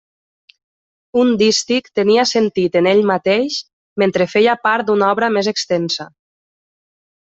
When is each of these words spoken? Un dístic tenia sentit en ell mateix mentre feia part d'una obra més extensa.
Un 1.23 1.33
dístic 1.41 1.89
tenia 1.99 2.23
sentit 2.29 2.79
en 2.81 2.89
ell 2.93 3.03
mateix 3.11 3.59
mentre 4.05 4.27
feia 4.35 4.57
part 4.65 4.89
d'una 4.89 5.11
obra 5.17 5.31
més 5.37 5.51
extensa. 5.53 6.09